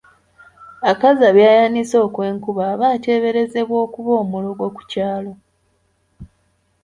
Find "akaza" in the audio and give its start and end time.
0.91-1.27